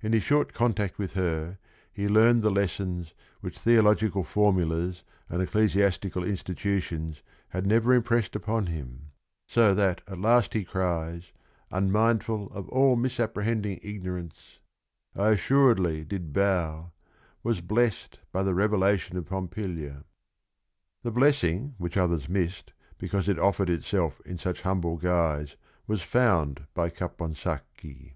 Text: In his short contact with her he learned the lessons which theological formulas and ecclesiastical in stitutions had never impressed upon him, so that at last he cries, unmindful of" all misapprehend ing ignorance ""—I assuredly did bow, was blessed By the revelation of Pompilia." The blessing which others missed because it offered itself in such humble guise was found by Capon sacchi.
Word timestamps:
In 0.00 0.12
his 0.12 0.22
short 0.22 0.52
contact 0.54 0.98
with 0.98 1.14
her 1.14 1.58
he 1.92 2.06
learned 2.06 2.42
the 2.42 2.50
lessons 2.52 3.12
which 3.40 3.58
theological 3.58 4.22
formulas 4.22 5.02
and 5.28 5.42
ecclesiastical 5.42 6.22
in 6.22 6.36
stitutions 6.36 7.22
had 7.48 7.66
never 7.66 7.92
impressed 7.92 8.36
upon 8.36 8.66
him, 8.66 9.10
so 9.48 9.74
that 9.74 10.00
at 10.06 10.20
last 10.20 10.52
he 10.54 10.62
cries, 10.64 11.32
unmindful 11.72 12.52
of" 12.52 12.68
all 12.68 12.94
misapprehend 12.94 13.66
ing 13.66 13.80
ignorance 13.82 14.60
""—I 15.16 15.30
assuredly 15.30 16.04
did 16.04 16.32
bow, 16.32 16.92
was 17.42 17.60
blessed 17.60 18.20
By 18.30 18.44
the 18.44 18.54
revelation 18.54 19.16
of 19.16 19.26
Pompilia." 19.26 20.04
The 21.02 21.10
blessing 21.10 21.74
which 21.78 21.96
others 21.96 22.28
missed 22.28 22.72
because 22.96 23.28
it 23.28 23.40
offered 23.40 23.70
itself 23.70 24.20
in 24.24 24.38
such 24.38 24.60
humble 24.62 24.98
guise 24.98 25.56
was 25.88 26.00
found 26.00 26.68
by 26.74 26.90
Capon 26.90 27.34
sacchi. 27.34 28.14